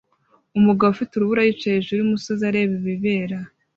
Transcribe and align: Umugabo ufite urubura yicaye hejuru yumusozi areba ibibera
Umugabo 0.57 0.89
ufite 0.91 1.11
urubura 1.13 1.41
yicaye 1.47 1.75
hejuru 1.77 1.97
yumusozi 1.99 2.43
areba 2.51 2.73
ibibera 2.79 3.37